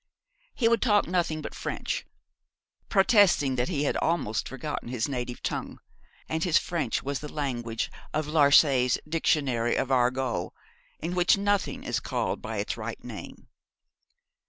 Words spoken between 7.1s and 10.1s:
the language of Larchey's Dictionary of